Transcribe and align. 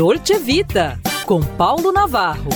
Dolce 0.00 0.38
Vita, 0.38 0.98
com 1.26 1.42
Paulo 1.42 1.92
Navarro. 1.92 2.48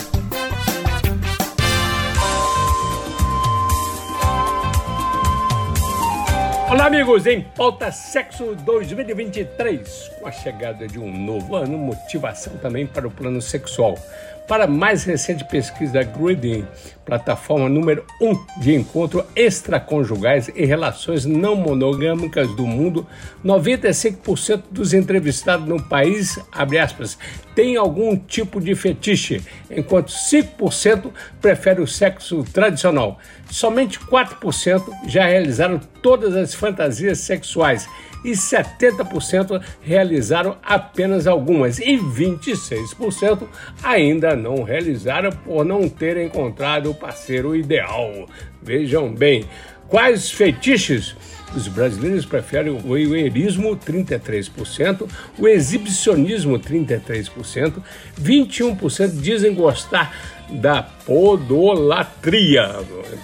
Olá, 6.71 6.87
amigos, 6.87 7.27
em 7.27 7.43
Pauta 7.43 7.93
Sexo 7.93 8.55
2023, 8.55 10.11
com 10.19 10.27
a 10.27 10.33
chegada 10.33 10.89
de 10.89 10.99
um 10.99 11.15
novo 11.15 11.55
ano, 11.55 11.77
motivação 11.77 12.57
também 12.57 12.87
para 12.87 13.07
o 13.07 13.11
plano 13.11 13.43
sexual. 13.43 13.99
Para 14.47 14.65
a 14.65 14.69
mais 14.69 15.05
recente 15.05 15.43
pesquisa 15.45 15.95
da 15.95 16.03
Griding, 16.03 16.67
plataforma 17.03 17.67
número 17.67 18.05
1 18.21 18.29
um 18.29 18.47
de 18.61 18.75
encontro 18.75 19.25
extraconjugais 19.35 20.51
e 20.55 20.67
relações 20.67 21.25
não 21.25 21.57
monogâmicas 21.57 22.55
do 22.55 22.67
mundo, 22.67 23.07
95% 23.43 24.65
dos 24.71 24.93
entrevistados 24.93 25.67
no 25.67 25.83
país, 25.83 26.39
abre 26.53 26.79
aspas, 26.79 27.17
tem 27.55 27.77
algum 27.77 28.19
tipo 28.19 28.61
de 28.61 28.75
fetiche, 28.75 29.43
enquanto 29.71 30.13
5% 30.13 31.11
prefere 31.41 31.81
o 31.81 31.87
sexo 31.87 32.45
tradicional. 32.53 33.19
Somente 33.51 33.99
4% 33.99 34.83
já 35.07 35.25
realizaram 35.25 35.81
todas 36.03 36.37
as 36.37 36.53
fantasias 36.53 37.19
sexuais 37.21 37.89
e 38.25 38.31
70% 38.31 39.63
realizaram 39.83 40.57
apenas 40.63 41.27
algumas 41.27 41.79
e 41.79 41.99
26% 41.99 43.47
ainda 43.83 44.35
não 44.35 44.63
realizaram 44.63 45.31
por 45.31 45.65
não 45.65 45.89
ter 45.89 46.17
encontrado 46.17 46.91
o 46.91 46.95
parceiro 46.95 47.55
ideal. 47.55 48.27
Vejam 48.63 49.15
bem, 49.15 49.45
quais 49.89 50.31
fetiches? 50.31 51.15
Os 51.57 51.69
brasileiros 51.69 52.27
preferem 52.27 52.73
o 52.73 52.79
voyeurismo, 52.79 53.77
33%, 53.77 55.09
o 55.39 55.47
exibicionismo, 55.47 56.59
33%, 56.59 57.75
21% 58.21 59.21
dizem 59.21 59.55
gostar 59.55 60.13
da 60.51 60.83
podolatria. 60.83 62.81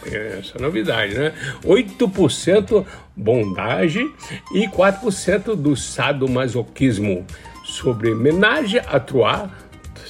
Essa 0.06 0.58
é 0.58 0.60
novidade, 0.60 1.14
né? 1.14 1.32
8% 1.64 2.86
bondage 3.16 4.08
e 4.54 4.66
4% 4.68 5.54
do 5.56 5.76
sadomasoquismo. 5.76 7.26
Sobre 7.64 8.14
menage 8.14 8.78
a 8.78 8.98
trois, 8.98 9.48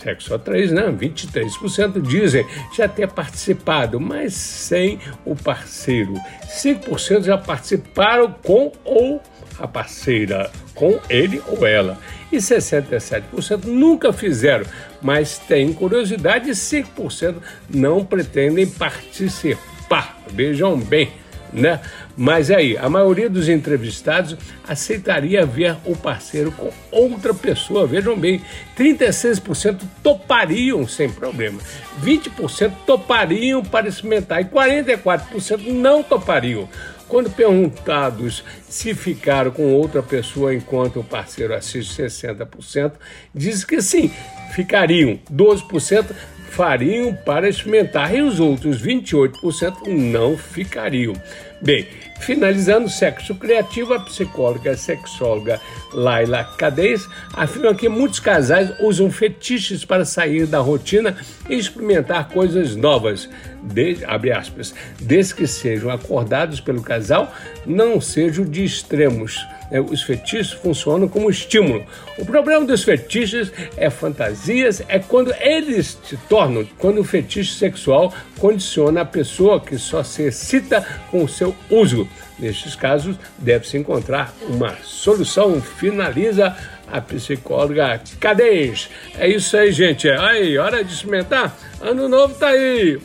sexo 0.02 0.34
a 0.34 0.38
três, 0.38 0.72
né? 0.72 0.82
23% 0.90 2.00
dizem 2.00 2.46
já 2.74 2.88
ter 2.88 3.08
participado, 3.08 4.00
mas 4.00 4.34
sem 4.34 4.98
o 5.24 5.34
parceiro. 5.36 6.14
5% 6.46 7.24
já 7.24 7.36
participaram 7.36 8.34
com 8.42 8.72
ou 8.84 9.22
a 9.58 9.68
parceira, 9.68 10.50
com 10.74 10.98
ele 11.08 11.42
ou 11.46 11.66
ela. 11.66 11.98
E 12.32 12.38
67% 12.38 13.64
nunca 13.64 14.12
fizeram, 14.12 14.64
mas 15.02 15.38
têm 15.38 15.72
curiosidade 15.72 16.48
e 16.48 16.52
5% 16.52 17.36
não 17.68 18.04
pretendem 18.04 18.66
participar. 18.66 20.18
Vejam 20.32 20.78
bem, 20.78 21.10
né? 21.52 21.80
Mas 22.16 22.50
aí, 22.50 22.76
a 22.76 22.88
maioria 22.88 23.28
dos 23.28 23.48
entrevistados 23.48 24.36
aceitaria 24.66 25.44
ver 25.44 25.76
o 25.84 25.96
parceiro 25.96 26.52
com 26.52 26.70
outra 26.90 27.32
pessoa. 27.32 27.86
Vejam 27.86 28.18
bem, 28.18 28.40
36% 28.78 29.80
topariam 30.02 30.86
sem 30.86 31.08
problema, 31.10 31.60
20% 32.02 32.72
topariam 32.86 33.62
para 33.62 33.88
experimentar 33.88 34.40
e 34.40 34.44
44% 34.44 35.66
não 35.66 36.02
topariam. 36.02 36.68
Quando 37.08 37.28
perguntados 37.28 38.44
se 38.68 38.94
ficaram 38.94 39.50
com 39.50 39.74
outra 39.74 40.00
pessoa 40.00 40.54
enquanto 40.54 41.00
o 41.00 41.04
parceiro 41.04 41.52
assiste 41.52 42.00
60%, 42.00 42.92
diz 43.34 43.64
que 43.64 43.82
sim, 43.82 44.12
ficariam. 44.54 45.18
12% 45.28 46.06
fariam 46.50 47.14
para 47.14 47.48
experimentar 47.48 48.14
e 48.14 48.20
os 48.20 48.40
outros 48.40 48.82
28% 48.82 49.86
não 49.86 50.36
ficariam. 50.36 51.14
Bem, 51.62 51.86
finalizando 52.20 52.86
o 52.86 52.90
sexo 52.90 53.34
criativo, 53.34 53.92
a 53.92 54.00
psicóloga 54.00 54.76
sexóloga 54.76 55.60
Laila 55.92 56.42
Cadez 56.56 57.06
afirma 57.34 57.74
que 57.74 57.88
muitos 57.88 58.18
casais 58.18 58.72
usam 58.80 59.10
fetiches 59.10 59.84
para 59.84 60.04
sair 60.04 60.46
da 60.46 60.58
rotina 60.58 61.16
e 61.48 61.54
experimentar 61.54 62.28
coisas 62.28 62.74
novas, 62.74 63.28
desde, 63.62 64.04
abre 64.06 64.32
aspas, 64.32 64.74
desde 65.00 65.34
que 65.34 65.46
sejam 65.46 65.90
acordados 65.90 66.60
pelo 66.60 66.82
casal, 66.82 67.32
não 67.66 68.00
sejam 68.00 68.44
de 68.44 68.64
extremos 68.64 69.38
né, 69.70 69.80
os 69.80 70.02
fetiches 70.02 70.52
funcionam 70.52 71.08
como 71.08 71.30
estímulo. 71.30 71.84
O 72.18 72.24
problema 72.24 72.64
dos 72.64 72.82
fetiches 72.82 73.52
é 73.76 73.88
fantasias, 73.88 74.82
é 74.88 74.98
quando 74.98 75.32
eles 75.40 75.98
se 76.04 76.16
tornam, 76.28 76.66
quando 76.78 77.00
o 77.00 77.04
fetiche 77.04 77.54
sexual 77.54 78.12
condiciona 78.38 79.02
a 79.02 79.04
pessoa 79.04 79.60
que 79.60 79.78
só 79.78 80.02
se 80.02 80.22
excita 80.22 80.84
com 81.10 81.24
o 81.24 81.28
seu 81.28 81.54
uso. 81.70 82.08
Nestes 82.38 82.74
casos, 82.74 83.16
deve-se 83.38 83.76
encontrar 83.76 84.34
uma 84.48 84.74
solução. 84.82 85.60
Finaliza 85.60 86.56
a 86.90 87.00
psicóloga 87.00 88.00
Cadês. 88.18 88.88
É 89.18 89.28
isso 89.28 89.56
aí, 89.56 89.70
gente. 89.70 90.08
Aí, 90.08 90.56
hora 90.56 90.82
de 90.82 90.92
experimentar? 90.92 91.54
Ano 91.80 92.08
novo 92.08 92.34
tá 92.34 92.48
aí. 92.48 92.98